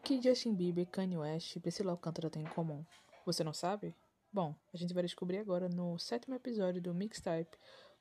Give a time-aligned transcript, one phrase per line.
[0.00, 2.84] que Justin Bieber, Kanye West e Priscila Alcântara têm em comum?
[3.26, 3.94] Você não sabe?
[4.32, 7.58] Bom, a gente vai descobrir agora no sétimo episódio do Mixtape,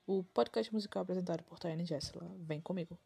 [0.08, 2.32] o podcast musical apresentado por Tayane Jessela.
[2.40, 2.98] Vem comigo.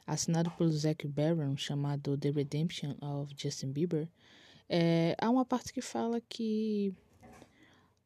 [0.07, 4.07] assinado pelo Zac Barron, chamado The Redemption of Justin Bieber,
[4.69, 6.93] é, há uma parte que fala que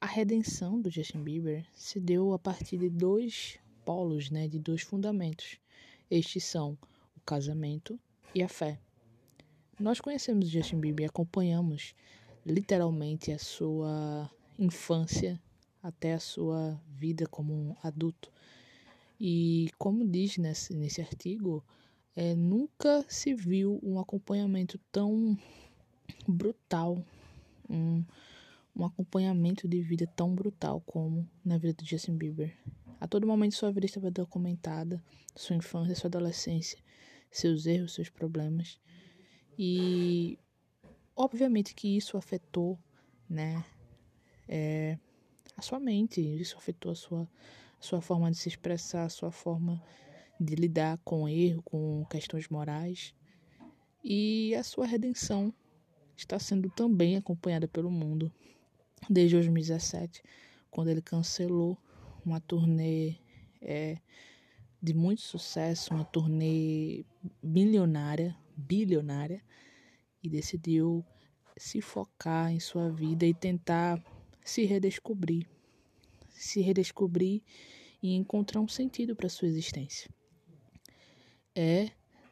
[0.00, 4.82] a redenção do Justin Bieber se deu a partir de dois polos, né, de dois
[4.82, 5.58] fundamentos.
[6.08, 6.78] Estes são
[7.16, 7.98] o casamento
[8.32, 8.78] e a fé.
[9.76, 11.96] Nós conhecemos Justin Bieber e acompanhamos
[12.46, 15.42] literalmente a sua infância
[15.82, 18.35] até a sua vida como um adulto.
[19.18, 21.64] E como diz nesse, nesse artigo,
[22.14, 25.36] é, nunca se viu um acompanhamento tão
[26.26, 27.02] brutal,
[27.68, 28.04] um,
[28.74, 32.56] um acompanhamento de vida tão brutal como na vida do Justin Bieber.
[33.00, 35.02] A todo momento sua vida estava documentada,
[35.34, 36.78] sua infância, sua adolescência,
[37.30, 38.78] seus erros, seus problemas.
[39.58, 40.38] E
[41.14, 42.78] obviamente que isso afetou,
[43.28, 43.64] né,
[44.48, 44.98] é,
[45.56, 47.28] a sua mente, isso afetou a sua,
[47.86, 49.82] sua forma de se expressar, sua forma
[50.38, 53.14] de lidar com erro, com questões morais.
[54.02, 55.52] E a sua redenção
[56.16, 58.32] está sendo também acompanhada pelo mundo
[59.08, 60.22] desde 2017,
[60.70, 61.78] quando ele cancelou
[62.24, 63.16] uma turnê
[63.60, 63.98] é,
[64.82, 67.04] de muito sucesso, uma turnê
[67.42, 69.42] bilionária, bilionária,
[70.22, 71.04] e decidiu
[71.56, 74.02] se focar em sua vida e tentar
[74.44, 75.46] se redescobrir,
[76.36, 77.42] se redescobrir
[78.02, 80.10] e encontrar um sentido para sua existência.
[81.54, 81.90] É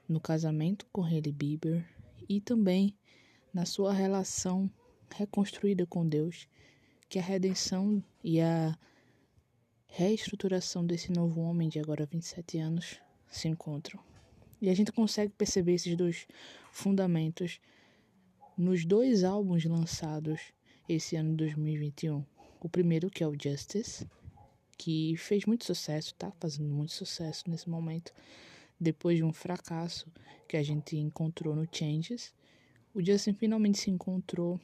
[0.08, 1.89] no casamento com Hailey Bieber
[2.28, 2.95] e também
[3.52, 4.70] na sua relação
[5.14, 6.46] reconstruída com Deus
[7.08, 8.77] que a redenção e a
[9.86, 14.01] reestruturação desse novo homem de agora 27 anos se encontram.
[14.61, 16.27] E a gente consegue perceber esses dois
[16.70, 17.61] fundamentos
[18.57, 20.40] nos dois álbuns lançados
[20.89, 22.33] esse ano de 2021.
[22.64, 24.08] O primeiro, que é o Justice,
[24.79, 28.11] que fez muito sucesso, está fazendo muito sucesso nesse momento,
[28.80, 30.11] depois de um fracasso
[30.48, 32.33] que a gente encontrou no Changes.
[32.95, 34.58] O Justin finalmente se encontrou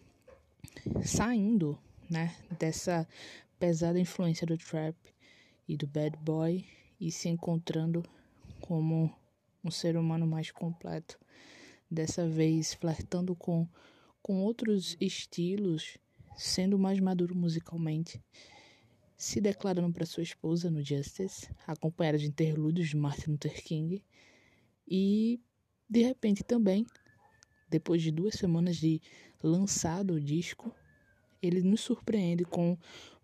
[1.04, 1.78] saindo,
[2.08, 3.06] né, dessa
[3.58, 4.96] pesada influência do trap
[5.68, 6.64] e do bad boy
[6.98, 8.02] e se encontrando
[8.62, 9.14] como
[9.62, 11.20] um ser humano mais completo.
[11.90, 13.68] Dessa vez flertando com,
[14.22, 15.98] com outros estilos,
[16.40, 18.20] sendo mais maduro musicalmente,
[19.16, 24.02] se declarando para sua esposa no Justice, acompanhada de interlúdios de Martin Luther King,
[24.88, 25.38] e
[25.88, 26.86] de repente também,
[27.68, 29.00] depois de duas semanas de
[29.42, 30.74] lançado o disco,
[31.42, 32.76] ele nos surpreende com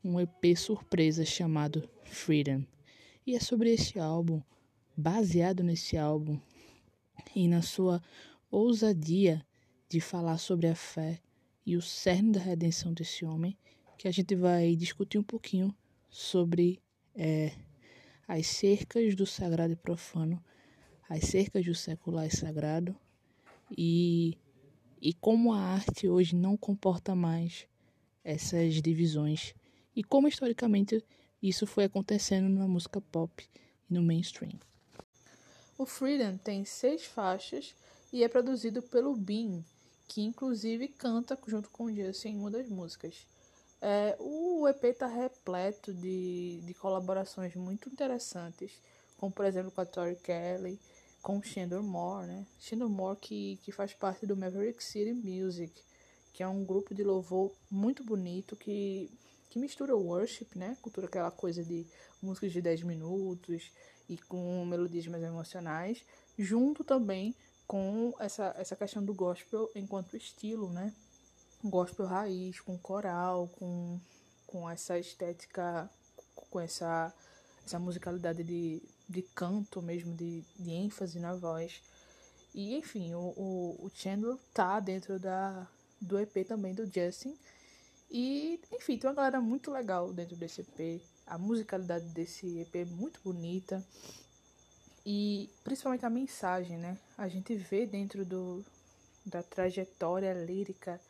[0.05, 2.65] um EP surpresa chamado Freedom.
[3.27, 4.43] E é sobre esse álbum,
[4.97, 6.39] baseado nesse álbum
[7.35, 8.03] e na sua
[8.51, 9.45] ousadia
[9.89, 11.21] de falar sobre a fé
[11.67, 13.59] e o cerne da redenção desse homem,
[13.99, 15.75] que a gente vai discutir um pouquinho
[16.09, 16.81] sobre
[17.15, 17.53] é,
[18.29, 20.43] as cercas do sagrado e profano,
[21.09, 22.95] as cercas do secular e sagrado,
[23.77, 24.39] e,
[25.03, 27.67] e como a arte hoje não comporta mais
[28.23, 29.53] essas divisões,
[29.95, 31.05] e como historicamente
[31.43, 33.45] isso foi acontecendo na música pop
[33.91, 34.59] e no mainstream.
[35.77, 37.75] O Freedom tem seis faixas
[38.13, 39.63] e é produzido pelo Bean,
[40.07, 43.27] que inclusive canta junto com o Justin em uma das músicas.
[43.81, 48.73] É, o EP está repleto de, de colaborações muito interessantes,
[49.19, 50.79] como por exemplo com a Tori Kelly,
[51.23, 52.47] com o Chandler Moore, né?
[52.59, 55.73] Chandler Moore que, que faz parte do Maverick City Music,
[56.33, 59.11] que é um grupo de louvor muito bonito que,
[59.51, 60.77] que mistura worship, né?
[60.81, 61.87] Cultura aquela coisa de
[62.23, 63.73] músicas de 10 minutos
[64.09, 66.05] e com melodias mais emocionais,
[66.39, 67.35] junto também
[67.67, 70.93] com essa, essa questão do gospel enquanto estilo, né?
[71.65, 73.99] Gospel raiz, com coral, com,
[74.47, 75.91] com essa estética,
[76.51, 77.13] com essa,
[77.65, 81.83] essa musicalidade de, de canto mesmo, de, de ênfase na voz.
[82.55, 85.67] E enfim, o, o, o Chandler tá dentro da,
[86.01, 87.37] do EP também do Justin.
[88.11, 91.03] E enfim, tem uma galera muito legal dentro desse EP.
[91.27, 93.85] A musicalidade desse EP é muito bonita.
[95.09, 96.99] E principalmente a mensagem, né?
[97.17, 98.65] A gente vê dentro do,
[99.25, 101.01] da trajetória lírica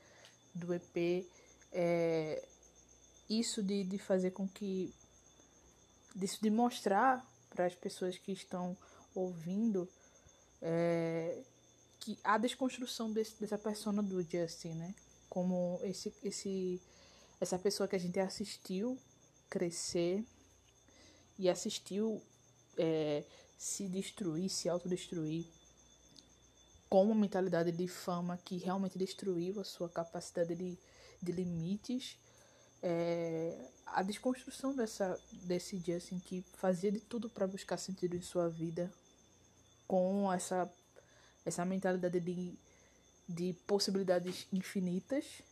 [0.55, 1.27] do EP
[1.73, 2.47] é,
[3.29, 4.93] isso de, de fazer com que
[6.15, 8.77] disso de mostrar para as pessoas que estão
[9.15, 9.89] ouvindo
[10.61, 11.43] é,
[11.99, 14.95] que a desconstrução desse, dessa persona do Justin, né?
[15.31, 16.83] Como esse, esse,
[17.41, 18.99] essa pessoa que a gente assistiu
[19.49, 20.23] crescer
[21.39, 22.23] e assistiu
[22.77, 23.25] é,
[23.57, 25.47] se destruir, se autodestruir
[26.89, 30.79] com uma mentalidade de fama que realmente destruiu a sua capacidade de,
[31.23, 32.19] de limites.
[32.83, 38.49] É, a desconstrução dessa, desse Justin que fazia de tudo para buscar sentido em sua
[38.49, 38.93] vida
[39.89, 40.71] com essa,
[41.45, 42.55] essa mentalidade de,
[43.29, 45.43] de possibilidades infinitas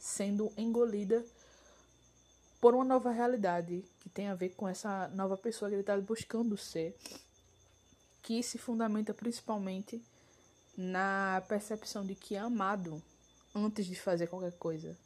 [0.00, 1.24] sendo engolida
[2.60, 5.96] por uma nova realidade que tem a ver com essa nova pessoa que ele está
[5.96, 6.96] buscando ser,
[8.22, 10.02] que se fundamenta principalmente
[10.76, 13.02] na percepção de que é amado
[13.54, 14.96] antes de fazer qualquer coisa,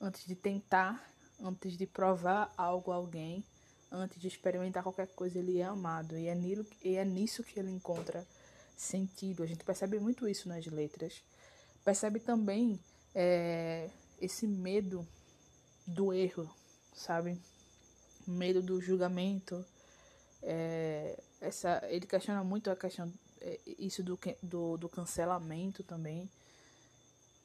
[0.00, 1.08] antes de tentar,
[1.40, 3.44] antes de provar algo a alguém,
[3.90, 7.58] antes de experimentar qualquer coisa, ele é amado e é, nilo, e é nisso que
[7.58, 8.26] ele encontra
[8.76, 9.42] sentido.
[9.42, 11.22] A gente percebe muito isso nas letras.
[11.84, 12.78] Percebe também
[13.14, 13.88] é,
[14.20, 15.06] esse medo
[15.86, 16.50] do erro,
[16.96, 17.38] sabe?
[18.26, 19.64] Medo do julgamento.
[20.42, 26.28] É, essa, ele questiona muito a questão é, isso do, do, do cancelamento também,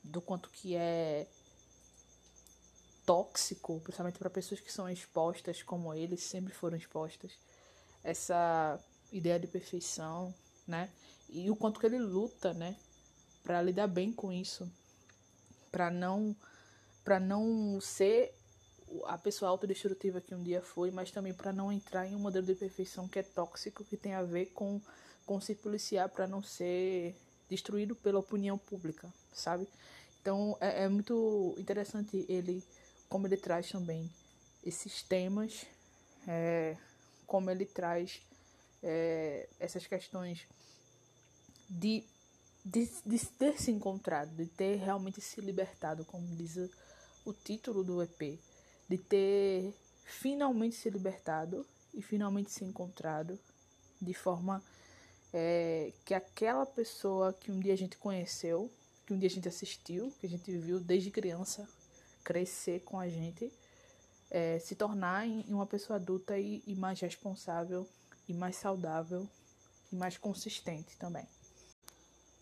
[0.04, 1.28] do quanto que é
[3.06, 7.34] tóxico, principalmente para pessoas que são expostas como ele sempre foram expostas,
[8.04, 8.80] essa
[9.12, 10.34] ideia de perfeição,
[10.66, 10.90] né?
[11.30, 12.76] E o quanto que ele luta, né,
[13.44, 14.72] para lidar bem com isso,
[15.72, 16.36] para não
[17.04, 18.34] para não ser
[19.06, 22.46] a pessoa autodestrutiva que um dia foi, mas também para não entrar em um modelo
[22.46, 24.82] de perfeição que é tóxico, que tem a ver com,
[25.26, 27.16] com se policiar para não ser
[27.50, 29.68] destruído pela opinião pública, sabe?
[30.22, 32.64] Então é, é muito interessante ele,
[33.10, 34.10] como ele traz também
[34.64, 35.66] esses temas,
[36.28, 36.78] é,
[37.26, 38.22] como ele traz
[38.84, 40.48] é, essas questões
[41.70, 42.04] de,
[42.64, 46.70] de, de ter se encontrado, de ter realmente se libertado, como diz o,
[47.26, 48.40] o título do EP,
[48.92, 49.74] de ter
[50.04, 53.40] finalmente se libertado e finalmente se encontrado
[54.02, 54.62] de forma
[55.32, 58.70] é, que aquela pessoa que um dia a gente conheceu,
[59.06, 61.66] que um dia a gente assistiu, que a gente viu desde criança
[62.22, 63.50] crescer com a gente,
[64.30, 67.88] é, se tornar em, uma pessoa adulta e, e mais responsável,
[68.28, 69.26] e mais saudável,
[69.90, 71.26] e mais consistente também.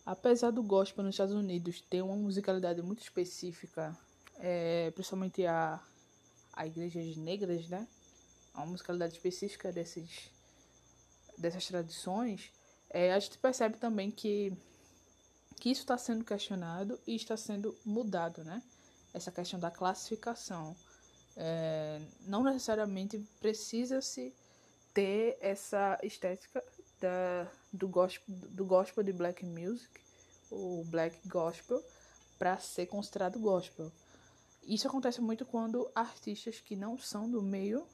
[0.03, 3.95] Apesar do gospel nos Estados Unidos ter uma musicalidade muito específica,
[4.39, 5.79] é, principalmente a,
[6.59, 7.87] a igrejas negras, né?
[8.53, 10.29] Uma musicalidade específica desses,
[11.37, 12.51] dessas tradições,
[12.89, 14.51] é, a gente percebe também que,
[15.55, 18.61] que isso está sendo questionado e está sendo mudado, né?
[19.13, 20.75] Essa questão da classificação.
[21.37, 24.33] É, não necessariamente precisa-se
[24.93, 26.61] ter essa estética
[26.99, 30.01] da, do, gospel, do gospel de black music,
[30.51, 31.81] o black gospel,
[32.37, 33.89] para ser considerado gospel.
[34.69, 37.87] Isso acontece muito quando artistas que não são do meio,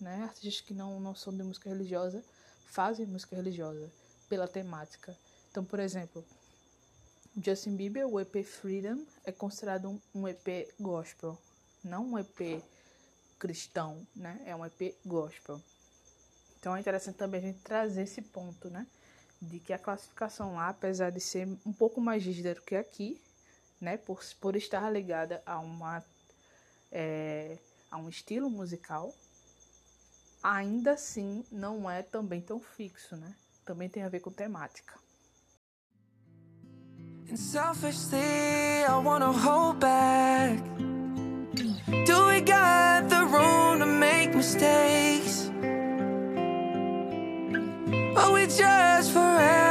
[0.00, 2.22] né, artistas que não, não são de música religiosa,
[2.68, 3.90] fazem música religiosa
[4.28, 5.18] pela temática.
[5.50, 6.24] Então, por exemplo,
[7.36, 11.36] Justin Bieber, o EP Freedom, é considerado um, um EP gospel,
[11.82, 12.62] não um EP
[13.36, 14.40] cristão, né?
[14.46, 15.60] É um EP gospel.
[16.60, 18.86] Então é interessante também a gente trazer esse ponto, né?
[19.42, 23.20] De que a classificação lá, apesar de ser um pouco mais rígida do que aqui,
[23.84, 23.96] né?
[23.98, 26.02] Por, por estar ligada a uma
[26.90, 27.58] é,
[27.90, 29.14] a um estilo musical,
[30.42, 33.34] ainda assim não é também tão fixo, né?
[33.64, 34.94] Também tem a ver com temática.
[37.30, 40.60] And selfishly, I wanna hold back.
[42.06, 45.50] Do we got the room to make mistakes?
[48.16, 49.63] Are we just for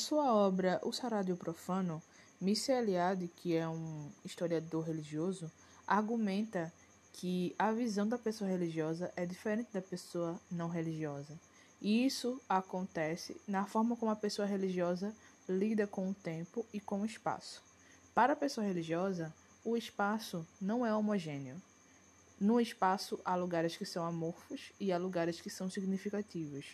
[0.00, 2.02] sua obra O Sarádio Profano,
[2.40, 5.52] Missy Eliade, que é um historiador religioso,
[5.86, 6.72] argumenta
[7.12, 11.38] que a visão da pessoa religiosa é diferente da pessoa não religiosa.
[11.82, 15.14] E isso acontece na forma como a pessoa religiosa
[15.46, 17.62] lida com o tempo e com o espaço.
[18.14, 21.60] Para a pessoa religiosa, o espaço não é homogêneo.
[22.40, 26.64] No espaço há lugares que são amorfos e há lugares que são significativos.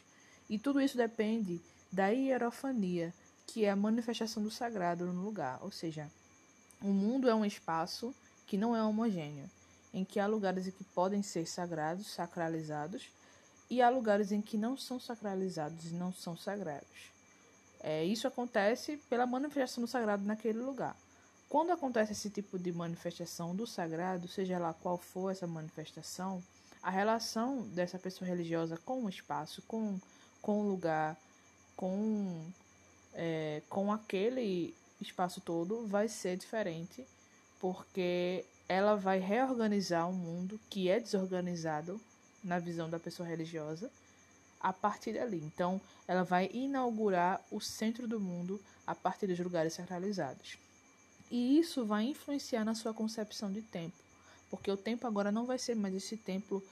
[0.48, 1.60] E tudo isso depende
[1.96, 3.14] da hierofania
[3.46, 5.58] que é a manifestação do sagrado no lugar.
[5.62, 6.10] Ou seja,
[6.82, 8.14] o mundo é um espaço
[8.46, 9.48] que não é homogêneo,
[9.94, 13.08] em que há lugares em que podem ser sagrados, sacralizados,
[13.70, 17.10] e há lugares em que não são sacralizados e não são sagrados.
[17.80, 20.94] É, isso acontece pela manifestação do sagrado naquele lugar.
[21.48, 26.42] Quando acontece esse tipo de manifestação do sagrado, seja lá qual for essa manifestação,
[26.82, 29.98] a relação dessa pessoa religiosa com o espaço, com,
[30.42, 31.16] com o lugar,
[31.76, 32.44] com,
[33.14, 37.06] é, com aquele espaço todo vai ser diferente,
[37.60, 42.00] porque ela vai reorganizar um mundo que é desorganizado
[42.42, 43.90] na visão da pessoa religiosa
[44.60, 45.42] a partir dali.
[45.44, 50.58] Então, ela vai inaugurar o centro do mundo a partir dos lugares sacralizados.
[51.30, 53.96] E isso vai influenciar na sua concepção de tempo,
[54.48, 56.62] porque o tempo agora não vai ser mais esse tempo,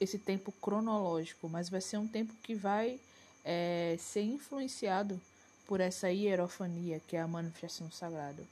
[0.00, 2.98] esse tempo cronológico, mas vai ser um tempo que vai
[3.44, 5.20] é, ser influenciado
[5.66, 8.42] por essa hierofania, que é a manifestação sagrada.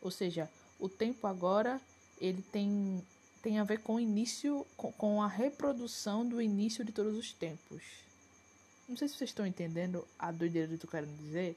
[0.00, 1.80] Ou seja, o tempo agora
[2.20, 3.02] ele tem,
[3.42, 7.32] tem a ver com o início, com, com a reprodução do início de todos os
[7.32, 7.82] tempos.
[8.88, 11.56] Não sei se vocês estão entendendo a doideira do que eu quero dizer,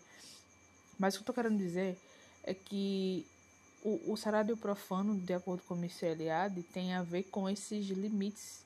[0.98, 1.98] mas o que eu estou querendo dizer
[2.44, 3.26] é que
[3.84, 8.64] o, o o profano, de acordo com Michel Eliade, tem a ver com esses limites.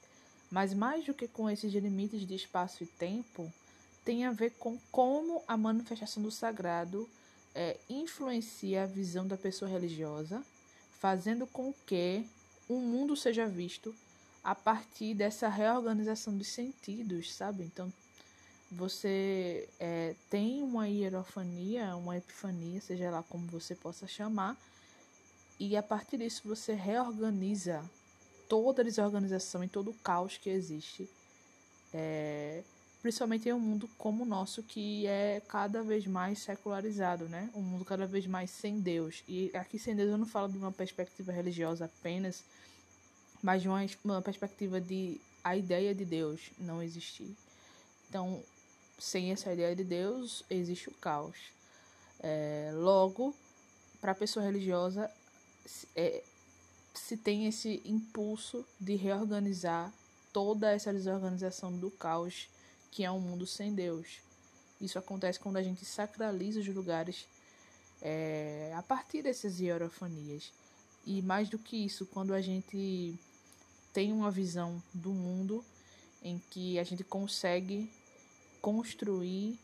[0.50, 3.52] Mas mais do que com esses limites de espaço e tempo,
[4.08, 7.10] tem a ver com como a manifestação do sagrado
[7.54, 10.42] é, influencia a visão da pessoa religiosa,
[10.98, 12.26] fazendo com que
[12.70, 13.94] o mundo seja visto
[14.42, 17.66] a partir dessa reorganização dos sentidos, sabe?
[17.66, 17.92] Então,
[18.72, 24.56] você é, tem uma hierofania, uma epifania, seja lá como você possa chamar,
[25.60, 27.84] e a partir disso você reorganiza
[28.48, 31.10] toda a desorganização e todo o caos que existe,
[31.94, 32.64] é,
[33.08, 37.50] principalmente em um mundo como o nosso, que é cada vez mais secularizado, né?
[37.56, 39.24] Um mundo cada vez mais sem Deus.
[39.30, 42.44] E aqui sem Deus eu não falo de uma perspectiva religiosa apenas,
[43.42, 47.34] mas de uma, uma perspectiva de a ideia de Deus não existir.
[48.10, 48.44] Então,
[49.00, 51.38] sem essa ideia de Deus, existe o caos.
[52.20, 53.34] É, logo,
[54.02, 55.10] para a pessoa religiosa,
[55.96, 56.22] é,
[56.94, 59.94] se tem esse impulso de reorganizar
[60.34, 62.50] toda essa desorganização do caos
[62.92, 64.20] que é um mundo sem Deus.
[64.80, 67.28] Isso acontece quando a gente sacraliza os lugares
[68.02, 70.52] é, a partir dessas hierofanias.
[71.06, 73.18] E mais do que isso, quando a gente
[73.94, 75.64] tem uma visão do mundo
[76.22, 77.90] em que a gente consegue
[78.62, 79.58] construir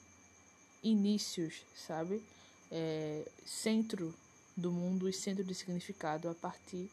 [0.82, 2.24] inícios, sabe?
[2.72, 4.14] É, centro
[4.56, 6.90] do mundo e centro de significado a partir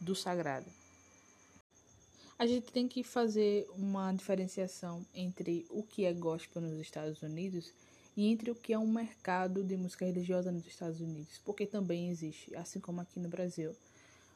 [0.00, 0.66] do sagrado.
[2.38, 7.72] A gente tem que fazer uma diferenciação entre o que é gospel nos Estados Unidos
[8.16, 12.08] e entre o que é um mercado de música religiosa nos Estados Unidos, porque também
[12.08, 13.72] existe, assim como aqui no Brasil.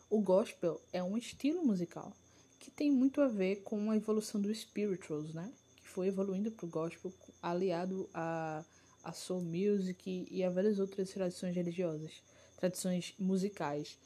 [0.09, 2.13] O gospel é um estilo musical
[2.59, 5.53] que tem muito a ver com a evolução dos spirituals, né?
[5.99, 7.13] foi evoluindo para o gospel,
[7.43, 8.65] aliado a,
[9.03, 12.23] a soul music e a várias outras tradições religiosas,
[12.57, 13.99] tradições musicais.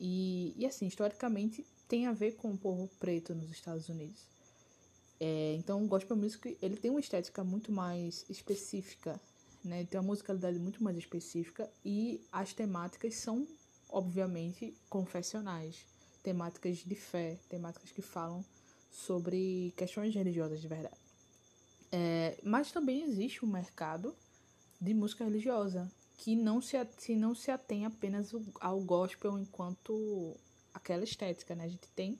[0.00, 4.20] E, e assim, historicamente, tem a ver com o povo preto nos Estados Unidos.
[5.18, 9.20] É, então, o gospel music ele tem uma estética muito mais específica,
[9.64, 9.84] né?
[9.84, 13.46] Tem uma musicalidade muito mais específica e as temáticas são,
[13.88, 15.86] obviamente, confessionais,
[16.22, 18.44] temáticas de fé, temáticas que falam
[18.90, 20.96] sobre questões religiosas de verdade.
[21.92, 24.14] É, mas também existe um mercado
[24.80, 30.36] de música religiosa que não se, se não se atém apenas ao gospel enquanto
[30.76, 31.64] aquela estética, né?
[31.64, 32.18] A gente tem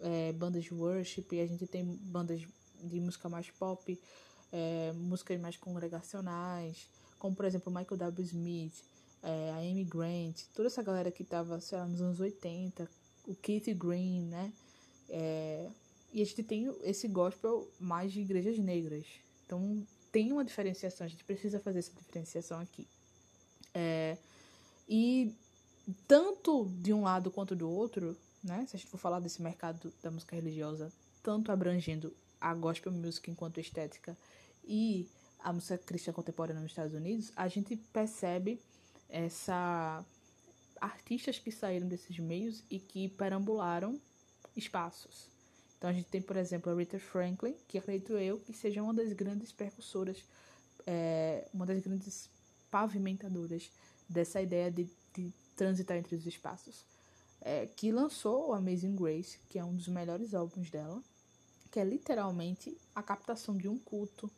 [0.00, 2.40] é, bandas de worship, a gente tem bandas
[2.82, 4.00] de música mais pop,
[4.50, 8.24] é, músicas mais congregacionais, como por exemplo Michael W.
[8.26, 8.82] Smith,
[9.22, 11.56] é, a Amy Grant, toda essa galera que estava
[11.86, 12.90] nos anos 80,
[13.28, 14.52] o Keith Green, né?
[15.08, 15.68] É,
[16.12, 19.06] e a gente tem esse gospel mais de igrejas negras.
[19.46, 22.86] Então tem uma diferenciação, a gente precisa fazer essa diferenciação aqui.
[23.74, 24.16] É,
[24.88, 25.34] e
[26.06, 28.66] tanto de um lado quanto do outro, né?
[28.66, 33.30] Se a gente for falar desse mercado da música religiosa, tanto abrangendo a gospel music
[33.30, 34.16] enquanto estética
[34.64, 35.08] e
[35.38, 38.60] a música cristã contemporânea nos Estados Unidos, a gente percebe
[39.08, 40.04] essa
[40.80, 44.00] artistas que saíram desses meios e que perambularam
[44.56, 45.30] espaços.
[45.78, 48.92] Então a gente tem, por exemplo, a Rita Franklin, que acredito eu que seja uma
[48.92, 50.24] das grandes percussoras,
[50.86, 52.28] é, uma das grandes
[52.70, 53.70] pavimentadoras
[54.08, 56.84] dessa ideia de, de transitar entre os espaços.
[57.40, 61.02] É, que lançou o Amazing Grace, que é um dos melhores álbuns dela,
[61.70, 64.30] que é literalmente a captação de um culto.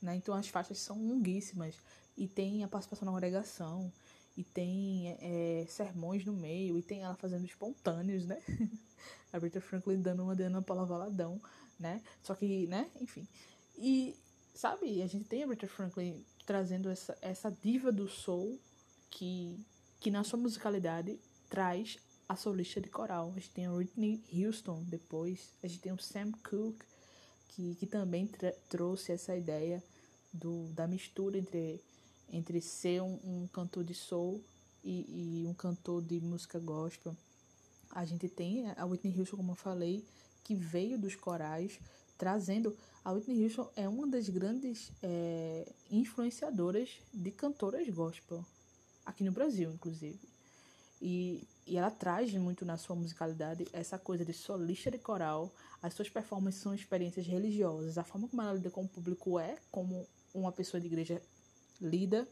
[0.00, 0.16] Né?
[0.16, 1.74] Então as faixas são longuíssimas
[2.16, 3.92] e tem a participação na congregação,
[4.38, 8.40] e tem é, sermões no meio, e tem ela fazendo espontâneos, né?
[9.32, 11.40] a Rita Franklin dando uma de Ana Paula Valadão,
[11.76, 12.00] né?
[12.22, 12.88] Só que, né?
[13.00, 13.26] Enfim.
[13.76, 14.14] E,
[14.54, 18.60] sabe, a gente tem a Rita Franklin trazendo essa, essa diva do soul
[19.10, 19.58] que,
[20.00, 23.32] que na sua musicalidade traz a solista de coral.
[23.34, 26.84] A gente tem a Whitney Houston depois, a gente tem o Sam Cooke,
[27.48, 28.30] que, que também
[28.68, 29.82] trouxe essa ideia
[30.32, 31.80] do, da mistura entre,
[32.30, 34.42] entre ser um, um cantor de soul
[34.84, 37.16] e, e, um cantor de música gospel.
[37.90, 40.04] A gente tem a Whitney Houston, como eu falei,
[40.44, 41.80] que veio dos corais,
[42.16, 42.76] trazendo.
[43.04, 48.44] A Whitney Houston é uma das grandes é, influenciadoras de cantoras gospel,
[49.08, 50.20] aqui no Brasil, inclusive.
[51.00, 55.52] E, e ela traz muito na sua musicalidade essa coisa de solista de coral.
[55.82, 57.96] As suas performances são experiências religiosas.
[57.96, 61.22] A forma como ela lida com o público é como uma pessoa de igreja
[61.80, 62.28] lida.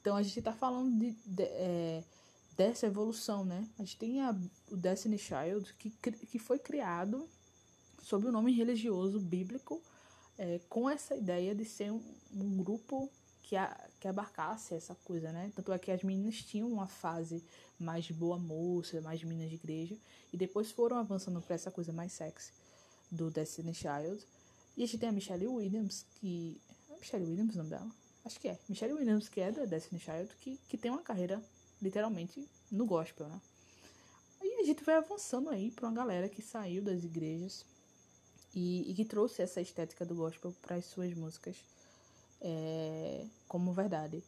[0.00, 2.02] Então a gente está falando de, de é,
[2.56, 3.68] dessa evolução, né?
[3.78, 4.34] A gente tem a,
[4.70, 7.28] o Destiny Child, que, que foi criado
[8.02, 9.80] sob o nome religioso bíblico,
[10.38, 12.02] é, com essa ideia de ser um,
[12.32, 13.10] um grupo
[13.42, 15.52] que, a, que abarcasse essa coisa, né?
[15.54, 17.44] Tanto é que as meninas tinham uma fase
[17.78, 19.96] mais boa moça, mais meninas de igreja,
[20.32, 22.50] e depois foram avançando para essa coisa mais sexy
[23.10, 24.26] do Destiny Child.
[24.76, 26.58] E a gente tem a Michelle Williams, que.
[26.88, 27.90] É Michelle Williams o nome dela?
[28.24, 28.58] Acho que é.
[28.68, 31.42] Michelle Williams, que é da Destiny Child, que, que tem uma carreira
[31.80, 33.40] literalmente no gospel, né?
[34.42, 37.66] E a gente vai avançando aí para uma galera que saiu das igrejas
[38.54, 41.56] e, e que trouxe essa estética do gospel para as suas músicas
[42.40, 44.22] é, como verdade.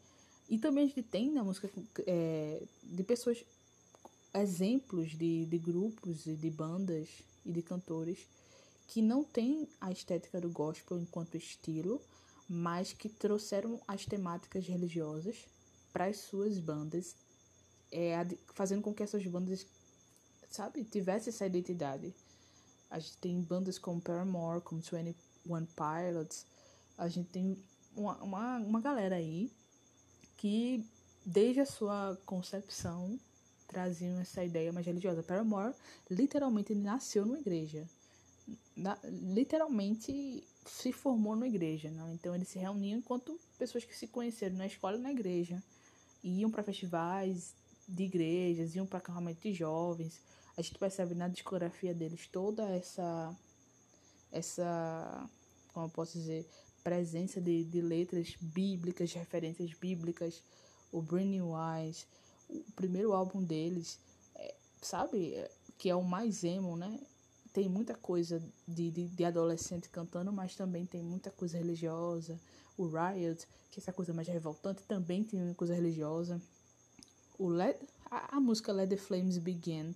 [0.49, 1.71] E também a gente tem na música
[2.07, 3.45] é, de pessoas,
[4.35, 7.09] exemplos de, de grupos e de bandas
[7.45, 8.26] e de cantores
[8.87, 12.00] que não têm a estética do gospel enquanto estilo,
[12.49, 15.47] mas que trouxeram as temáticas religiosas
[15.92, 17.16] para as suas bandas,
[17.90, 18.14] é,
[18.54, 19.66] fazendo com que essas bandas,
[20.50, 22.14] sabe, tivessem essa identidade.
[22.90, 26.46] A gente tem bandas como Paramore, como 21 Pilots,
[26.98, 27.57] a gente tem
[27.96, 29.50] uma, uma, uma galera aí
[30.37, 30.85] que,
[31.24, 33.18] desde a sua concepção,
[33.68, 35.22] traziam essa ideia mais religiosa.
[35.22, 35.74] Paramore
[36.11, 37.88] literalmente nasceu numa igreja.
[38.76, 41.90] Na, literalmente se formou numa igreja.
[41.90, 42.12] Né?
[42.12, 45.62] Então eles se reuniam enquanto pessoas que se conheceram na escola e na igreja.
[46.22, 47.55] Iam para festivais
[47.88, 50.20] de igrejas, iam para acampamento de jovens.
[50.57, 53.35] A gente percebe na discografia deles toda essa.
[54.31, 55.28] essa
[55.72, 56.46] como eu posso dizer,
[56.83, 60.42] presença de, de letras bíblicas, referências bíblicas,
[60.90, 62.07] o Brand Wise,
[62.49, 63.99] o primeiro álbum deles,
[64.35, 67.01] é, sabe, é, que é o mais emo, né?
[67.53, 72.38] Tem muita coisa de, de, de, adolescente cantando, mas também tem muita coisa religiosa.
[72.79, 76.40] O Riot, que é essa coisa mais revoltante, também tem coisa religiosa.
[77.38, 77.79] O Let,
[78.11, 79.95] a, a música Let the Flames Begin,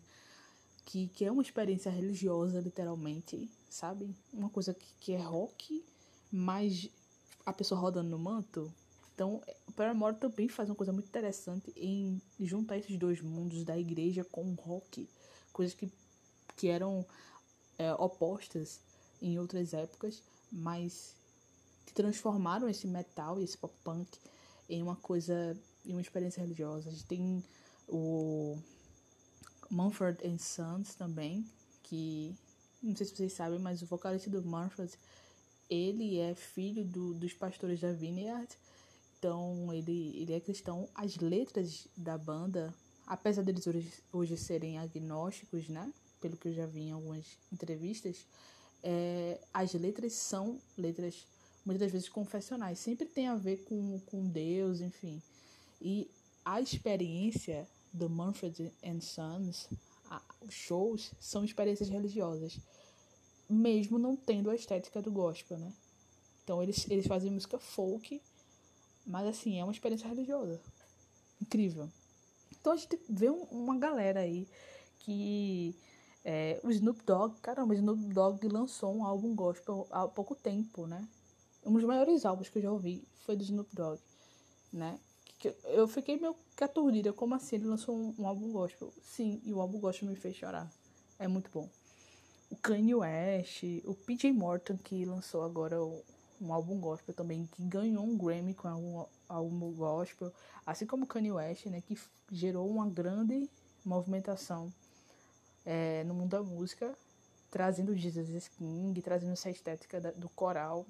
[0.84, 4.14] que, que é uma experiência religiosa, literalmente, sabe?
[4.32, 5.82] Uma coisa que, que é rock,
[6.36, 6.90] mas
[7.46, 8.72] a pessoa rodando no manto.
[9.14, 13.78] Então, o Paramore também faz uma coisa muito interessante em juntar esses dois mundos da
[13.78, 15.08] igreja com o rock,
[15.52, 15.90] coisas que,
[16.54, 17.06] que eram
[17.78, 18.80] é, opostas
[19.22, 20.22] em outras épocas,
[20.52, 21.16] mas
[21.86, 24.18] que transformaram esse metal e esse pop punk
[24.68, 26.90] em uma coisa, em uma experiência religiosa.
[26.90, 27.42] A gente tem
[27.88, 28.58] o
[29.70, 31.46] Mumford and Sons também,
[31.82, 32.36] que
[32.82, 34.92] não sei se vocês sabem, mas o vocalista do Mumford
[35.68, 38.48] ele é filho do, dos pastores da Vineyard,
[39.18, 40.88] então ele, ele é cristão.
[40.94, 42.74] As letras da banda,
[43.06, 45.92] apesar deles hoje, hoje serem agnósticos, né?
[46.20, 48.26] Pelo que eu já vi em algumas entrevistas,
[48.82, 51.26] é, as letras são letras
[51.64, 55.20] muitas vezes confessionais, sempre tem a ver com, com Deus, enfim.
[55.80, 56.08] E
[56.44, 59.68] a experiência do Manfred and Sons,
[60.08, 62.60] a, os shows, são experiências religiosas
[63.48, 65.72] mesmo não tendo a estética do gospel, né?
[66.42, 68.20] Então eles, eles fazem música folk,
[69.06, 70.60] mas assim, é uma experiência religiosa.
[71.40, 71.88] Incrível.
[72.52, 74.48] Então a gente vê um, uma galera aí
[75.00, 75.74] que.
[76.28, 80.84] É, o Snoop Dogg, caramba, o Snoop Dogg lançou um álbum gospel há pouco tempo,
[80.84, 81.06] né?
[81.64, 84.00] Um dos maiores álbuns que eu já ouvi foi do Snoop Dogg,
[84.72, 84.98] né?
[85.66, 88.92] Eu fiquei meio que aturdida, como assim ele lançou um, um álbum gospel?
[89.02, 90.68] Sim, e o álbum gospel me fez chorar.
[91.16, 91.68] É muito bom
[92.50, 95.76] o Kanye West, o PJ Morton, que lançou agora
[96.40, 100.32] um álbum gospel também, que ganhou um Grammy com algum álbum gospel,
[100.64, 101.98] assim como o Kanye West, né, que
[102.30, 103.48] gerou uma grande
[103.84, 104.72] movimentação
[105.64, 106.96] é, no mundo da música,
[107.50, 110.86] trazendo Jesus King, trazendo essa estética da, do coral,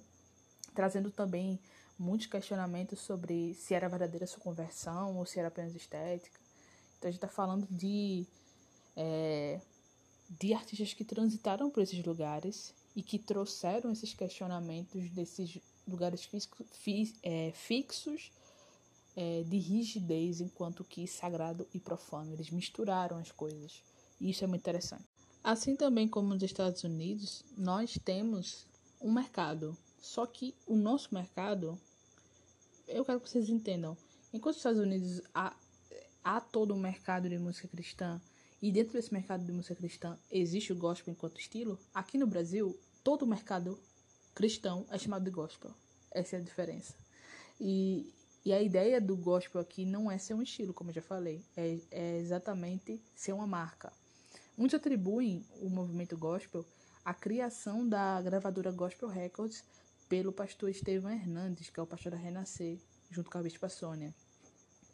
[0.75, 1.59] trazendo também
[1.99, 6.38] muitos questionamentos sobre se era verdadeira sua conversão ou se era apenas estética.
[6.99, 8.27] Então a gente está falando de,
[8.97, 9.61] é,
[10.29, 16.65] de artistas que transitaram por esses lugares e que trouxeram esses questionamentos desses lugares físico,
[16.73, 18.33] fi, é, fixos
[19.15, 22.33] é, de rigidez enquanto que sagrado e profano.
[22.33, 23.83] Eles misturaram as coisas.
[24.21, 25.05] E isso é muito interessante.
[25.43, 28.67] Assim também como nos Estados Unidos, nós temos
[29.01, 29.77] um mercado.
[30.01, 31.81] Só que o nosso mercado,
[32.89, 33.97] eu quero que vocês entendam,
[34.33, 35.57] enquanto nos Estados Unidos há,
[36.23, 38.21] há todo um mercado de música cristã,
[38.67, 42.77] e dentro desse mercado de música cristã existe o gospel enquanto estilo, aqui no Brasil,
[43.05, 43.79] todo o mercado
[44.35, 45.71] cristão é chamado de gospel.
[46.11, 46.97] Essa é a diferença.
[47.61, 48.13] E,
[48.45, 51.45] e a ideia do gospel aqui não é ser um estilo, como eu já falei,
[51.57, 53.93] é, é exatamente ser uma marca.
[54.57, 56.67] Muitos atribuem o movimento gospel
[57.05, 59.63] à criação da gravadora Gospel Records
[60.09, 62.81] pelo pastor Estevam Hernandes, que é o pastor da Renascer,
[63.13, 64.13] junto com a Bispa Sônia.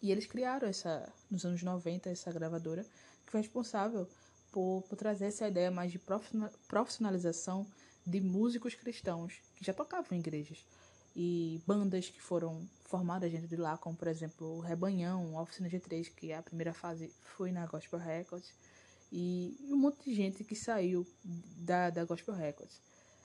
[0.02, 2.84] E eles criaram essa, nos anos 90, essa gravadora,
[3.38, 4.08] responsável
[4.50, 6.00] por, por trazer essa ideia mais de
[6.68, 7.66] profissionalização
[8.06, 10.64] de músicos cristãos que já tocavam em igrejas
[11.14, 15.68] e bandas que foram formadas dentro de lá, como por exemplo o Rebanhão, a Oficina
[15.68, 18.52] G3, que a primeira fase foi na Gospel Records,
[19.10, 22.80] e um monte de gente que saiu da, da Gospel Records.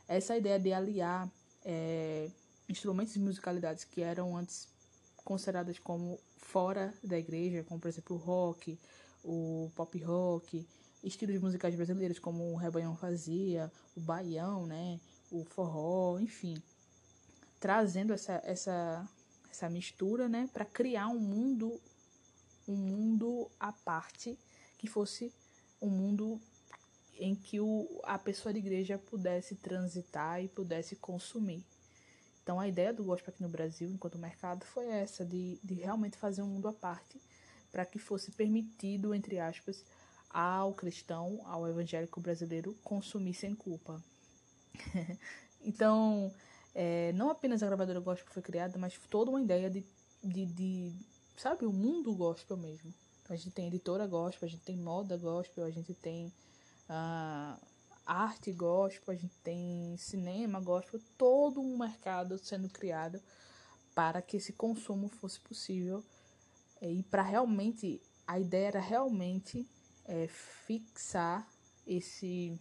[0.08, 1.30] Essa ideia de aliar
[1.64, 2.30] é,
[2.68, 4.68] instrumentos e musicalidades que eram antes
[5.24, 8.78] consideradas como fora da igreja, como por exemplo o rock,
[9.28, 10.66] o pop rock,
[11.04, 16.56] estilos musicais brasileiros como o Rebanhão fazia, o baião, né, o forró, enfim,
[17.60, 19.08] trazendo essa essa
[19.52, 21.80] essa mistura, né, para criar um mundo
[22.68, 24.38] um mundo à parte
[24.78, 25.34] que fosse
[25.82, 26.40] um mundo
[27.20, 31.64] em que o, a pessoa de igreja pudesse transitar e pudesse consumir.
[32.44, 36.18] Então a ideia do gospel aqui no Brasil, enquanto mercado, foi essa, de, de realmente
[36.18, 37.20] fazer um mundo à parte,
[37.78, 39.86] para que fosse permitido, entre aspas,
[40.32, 44.04] ao cristão, ao evangélico brasileiro, consumir sem culpa.
[45.62, 46.34] então,
[46.74, 49.86] é, não apenas a gravadora gospel foi criada, mas toda uma ideia de,
[50.24, 50.92] de, de
[51.36, 52.92] sabe, o mundo gospel mesmo.
[53.30, 56.34] A gente tem editora gospel, a gente tem moda gospel, a gente tem
[56.90, 57.62] uh,
[58.04, 63.22] arte gospel, a gente tem cinema gospel, todo um mercado sendo criado
[63.94, 66.04] para que esse consumo fosse possível
[66.82, 69.68] e para realmente a ideia era realmente
[70.06, 71.48] é, fixar
[71.86, 72.60] esse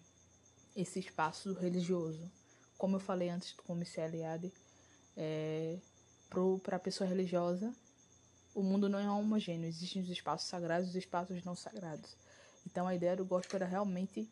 [0.74, 2.30] esse espaço religioso
[2.76, 4.52] como eu falei antes com o Michel Eliade
[5.16, 5.78] é,
[6.62, 7.72] para a pessoa religiosa
[8.56, 12.16] o mundo não é homogêneo, existem os espaços sagrados e os espaços não sagrados.
[12.66, 14.26] Então a ideia do gospel era realmente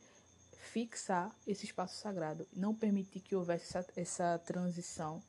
[0.57, 5.23] fixar esse espaço sagrado, não permitir que houvesse essa, essa transição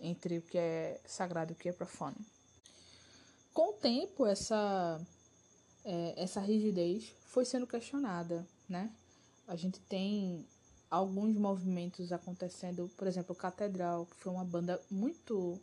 [0.00, 2.16] entre o que é sagrado e o que é profano.
[3.52, 5.00] Com o tempo, essa,
[5.84, 8.92] é, essa rigidez foi sendo questionada, né?
[9.46, 10.46] A gente tem
[10.90, 15.60] alguns movimentos acontecendo, por exemplo, Catedral, que foi uma banda muito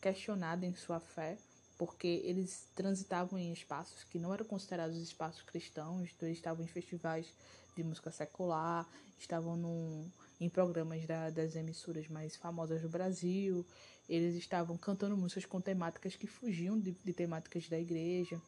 [0.00, 1.38] questionada em sua fé,
[1.78, 6.68] porque eles transitavam em espaços que não eram considerados espaços cristãos, então eles estavam em
[6.68, 7.26] festivais
[7.74, 8.86] de música secular,
[9.18, 13.66] estavam num, em programas da, das emissoras mais famosas do Brasil,
[14.08, 18.40] eles estavam cantando músicas com temáticas que fugiam de, de temáticas da igreja.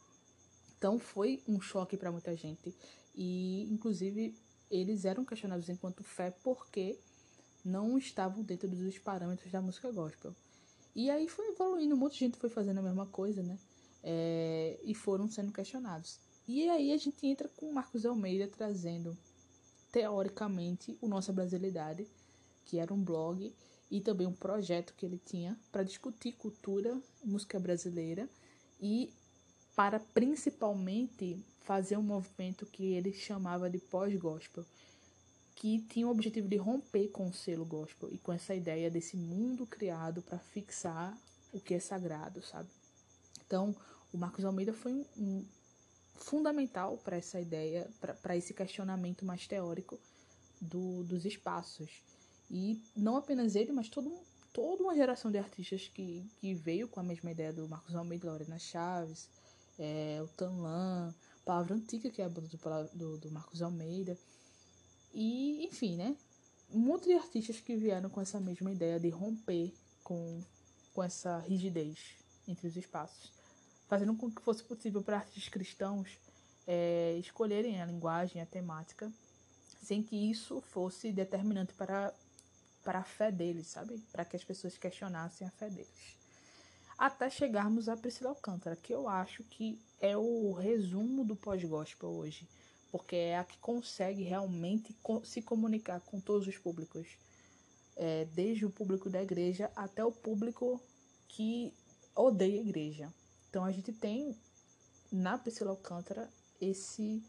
[0.77, 2.75] Então foi um choque para muita gente
[3.15, 4.35] e, inclusive,
[4.71, 6.99] eles eram questionados enquanto fé porque
[7.65, 10.35] não estavam dentro dos parâmetros da música gospel.
[10.95, 13.59] E aí foi evoluindo, um monte de gente foi fazendo a mesma coisa, né?
[14.03, 16.21] É, e foram sendo questionados.
[16.47, 19.17] E aí a gente entra com Marcos Almeida trazendo,
[19.91, 22.07] teoricamente, o Nossa Brasilidade,
[22.65, 23.55] que era um blog
[23.91, 28.29] e também um projeto que ele tinha para discutir cultura, música brasileira
[28.81, 29.13] e
[29.75, 34.65] para principalmente fazer um movimento que ele chamava de pós-gospel,
[35.55, 39.17] que tinha o objetivo de romper com o selo gospel e com essa ideia desse
[39.17, 41.17] mundo criado para fixar
[41.53, 42.69] o que é sagrado, sabe?
[43.47, 43.75] Então,
[44.13, 45.45] o Marcos Almeida foi um, um
[46.15, 47.89] fundamental para essa ideia,
[48.23, 49.99] para esse questionamento mais teórico
[50.61, 52.03] do, dos espaços.
[52.51, 54.13] E não apenas ele, mas todo,
[54.53, 58.31] toda uma geração de artistas que, que veio com a mesma ideia do Marcos Almeida,
[58.31, 59.29] Lorena Chaves,
[59.79, 64.17] é, o Tanlan, Palavra Antiga, que é a banda do, do, do Marcos Almeida.
[65.13, 66.17] E, enfim, né?
[66.73, 70.41] Um monte de artistas que vieram com essa mesma ideia de romper com,
[70.93, 72.17] com essa rigidez
[72.49, 73.33] entre os espaços,
[73.87, 76.19] fazendo com que fosse possível para artistas cristãos
[76.67, 79.13] é, escolherem a linguagem, a temática,
[79.83, 82.13] sem que isso fosse determinante para
[82.85, 83.99] para a fé deles, sabe?
[84.13, 86.17] Para que as pessoas questionassem a fé deles.
[86.97, 92.47] Até chegarmos a Priscila Alcântara, que eu acho que é o resumo do pós-gospel hoje,
[92.93, 94.95] porque é a que consegue realmente
[95.25, 97.09] se comunicar com todos os públicos,
[97.97, 100.81] é, desde o público da igreja até o público
[101.27, 101.73] que
[102.15, 103.13] odeia a igreja.
[103.51, 104.37] Então a gente tem
[105.11, 106.29] na Priscila Alcântara
[106.61, 107.23] esse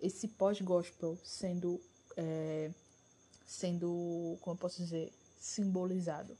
[0.00, 1.80] esse pós-gospel sendo
[2.16, 2.70] é,
[3.46, 6.36] sendo como eu posso dizer simbolizado.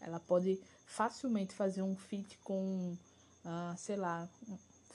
[0.00, 2.96] Ela pode facilmente fazer um feat com,
[3.44, 4.28] ah, sei lá,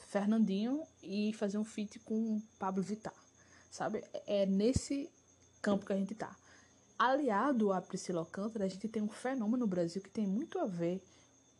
[0.08, 3.14] Fernandinho e fazer um feat com Pablo Vittar,
[3.70, 4.04] sabe?
[4.26, 5.10] É nesse
[5.60, 6.36] campo que a gente tá.
[6.98, 10.66] Aliado a Priscila Alcântara, a gente tem um fenômeno no Brasil que tem muito a
[10.66, 11.02] ver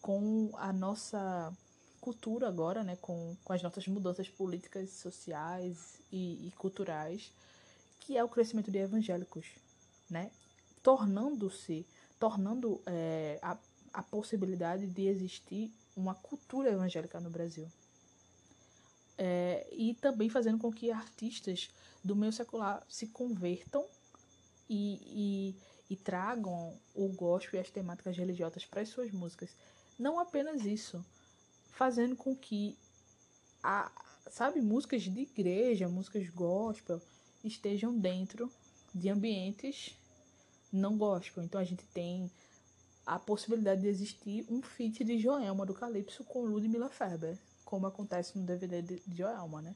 [0.01, 1.53] com a nossa
[2.01, 7.33] cultura agora, né, com, com as nossas mudanças políticas, sociais e, e culturais,
[7.99, 9.47] que é o crescimento de evangélicos,
[10.09, 10.31] né,
[10.83, 11.87] tornando-se,
[12.19, 13.57] tornando é, a,
[13.93, 17.69] a possibilidade de existir uma cultura evangélica no Brasil.
[19.17, 21.71] É, e também fazendo com que artistas
[22.03, 23.87] do meio secular se convertam
[24.69, 25.55] e,
[25.89, 29.51] e, e tragam o gospel e as temáticas religiosas para as suas músicas.
[29.99, 31.05] Não apenas isso,
[31.71, 32.77] fazendo com que
[33.63, 33.91] a,
[34.31, 37.01] sabe, músicas de igreja, músicas gospel
[37.43, 38.51] estejam dentro
[38.95, 39.99] de ambientes
[40.73, 41.43] não gospel.
[41.43, 42.31] Então a gente tem
[43.07, 48.39] a possibilidade de existir um feat de Joelma do Calypso com Ludmilla Ferber, como acontece
[48.39, 49.75] no DVD de Joelma, né?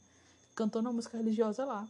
[0.55, 1.89] Cantando uma música religiosa lá.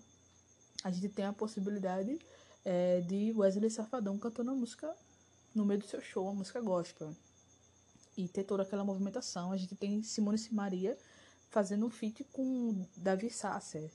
[0.82, 2.18] A gente tem a possibilidade
[2.64, 4.94] é, de Wesley Safadão cantando uma música
[5.54, 7.14] no meio do seu show, uma música gospel
[8.16, 9.52] e ter toda aquela movimentação.
[9.52, 10.98] A gente tem Simone Simaria
[11.50, 13.90] fazendo um feat com Davi Sasser.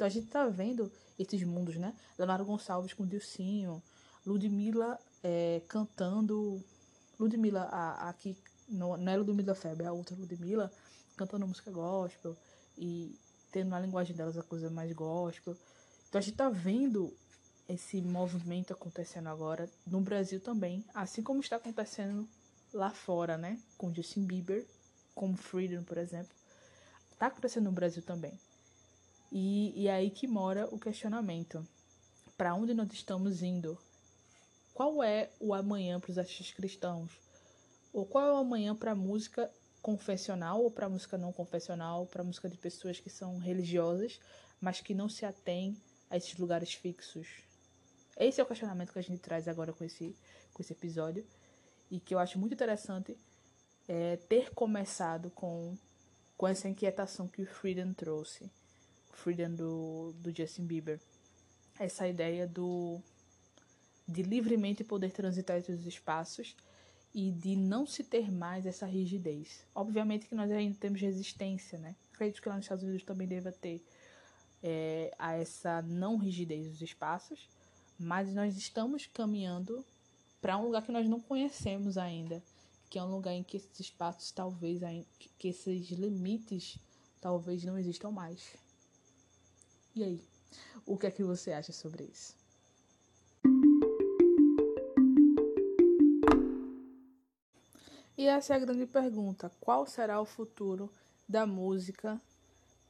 [0.00, 1.94] Então a gente tá vendo esses mundos, né?
[2.16, 3.82] Leonardo Gonçalves com Dilcinho,
[4.24, 6.64] Ludmilla é, cantando.
[7.18, 8.34] Ludmilla, a, a, aqui,
[8.66, 10.72] não, é Ludmilla Febre, é a outra Ludmilla,
[11.18, 12.34] cantando música gospel
[12.78, 13.14] e
[13.52, 15.54] tendo na linguagem delas a coisa mais gospel.
[16.08, 17.12] Então a gente tá vendo
[17.68, 22.26] esse movimento acontecendo agora no Brasil também, assim como está acontecendo
[22.72, 23.60] lá fora, né?
[23.76, 24.66] Com Justin Bieber,
[25.14, 26.34] como Freedom, por exemplo.
[27.18, 28.32] Tá acontecendo no Brasil também.
[29.32, 31.66] E, e é aí que mora o questionamento.
[32.36, 33.78] Para onde nós estamos indo?
[34.74, 37.12] Qual é o amanhã para os artistas cristãos?
[37.92, 39.50] Ou qual é o amanhã para a música
[39.82, 44.20] confessional ou para a música não confessional, para a música de pessoas que são religiosas,
[44.60, 45.76] mas que não se atêm
[46.08, 47.28] a esses lugares fixos?
[48.16, 50.16] Esse é o questionamento que a gente traz agora com esse,
[50.52, 51.26] com esse episódio
[51.90, 53.16] e que eu acho muito interessante
[53.88, 55.76] é, ter começado com,
[56.36, 58.50] com essa inquietação que o Freedom trouxe,
[59.20, 60.98] Freedom do, do Justin Bieber.
[61.78, 63.00] Essa ideia do
[64.08, 66.56] de livremente poder transitar entre os espaços
[67.14, 69.64] e de não se ter mais essa rigidez.
[69.74, 71.94] Obviamente que nós ainda temos resistência, né?
[72.12, 73.84] Acredito que lá nos Estados Unidos também deva ter
[74.62, 77.48] é, a essa não rigidez dos espaços,
[77.98, 79.84] mas nós estamos caminhando
[80.40, 82.42] para um lugar que nós não conhecemos ainda,
[82.88, 84.80] que é um lugar em que esses espaços talvez
[85.38, 86.78] que esses limites
[87.20, 88.56] talvez não existam mais.
[90.00, 90.24] E aí,
[90.86, 92.34] o que é que você acha sobre isso?
[98.16, 100.90] E essa é a grande pergunta: qual será o futuro
[101.28, 102.18] da música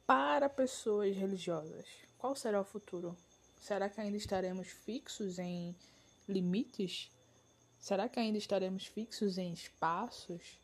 [0.07, 1.85] para pessoas religiosas?
[2.17, 3.17] Qual será o futuro?
[3.59, 5.75] Será que ainda estaremos fixos em
[6.29, 7.11] limites
[7.77, 10.61] Será que ainda estaremos fixos em espaços?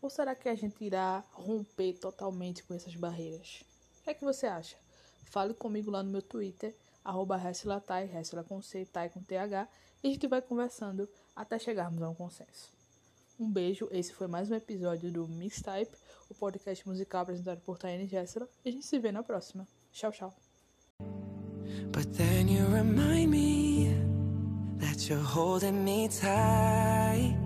[0.00, 3.62] Ou será que a gente irá romper totalmente com essas barreiras?
[4.00, 4.85] O que é que você acha?
[5.26, 8.10] Fale comigo lá no meu Twitter, arroba Hessilatai,
[8.48, 9.68] com C, com TH,
[10.02, 12.72] e a gente vai conversando até chegarmos a um consenso.
[13.38, 15.94] Um beijo, esse foi mais um episódio do Mixtype,
[16.30, 19.68] o podcast musical apresentado por Tayane Gessela, e a gente se vê na próxima.
[19.92, 20.34] Tchau, tchau.
[21.92, 23.94] But then you remind me
[24.78, 27.36] that you're holding me tight.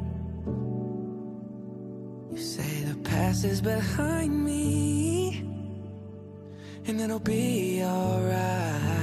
[2.30, 5.19] You say the past is behind me,
[6.86, 8.99] and it'll be alright.